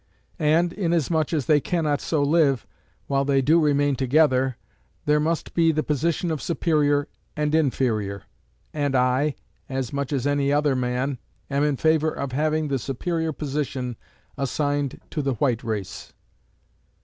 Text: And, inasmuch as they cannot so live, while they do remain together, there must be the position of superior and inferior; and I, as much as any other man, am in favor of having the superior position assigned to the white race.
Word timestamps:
And, 0.39 0.73
inasmuch 0.73 1.31
as 1.31 1.45
they 1.45 1.59
cannot 1.59 2.01
so 2.01 2.23
live, 2.23 2.65
while 3.05 3.23
they 3.23 3.39
do 3.39 3.59
remain 3.59 3.95
together, 3.95 4.57
there 5.05 5.19
must 5.19 5.53
be 5.53 5.71
the 5.71 5.83
position 5.83 6.31
of 6.31 6.41
superior 6.41 7.07
and 7.37 7.53
inferior; 7.53 8.23
and 8.73 8.95
I, 8.95 9.35
as 9.69 9.93
much 9.93 10.11
as 10.11 10.25
any 10.25 10.51
other 10.51 10.75
man, 10.75 11.19
am 11.51 11.63
in 11.63 11.77
favor 11.77 12.09
of 12.09 12.31
having 12.31 12.67
the 12.67 12.79
superior 12.79 13.31
position 13.31 13.95
assigned 14.39 14.99
to 15.11 15.21
the 15.21 15.33
white 15.35 15.63
race. 15.63 16.11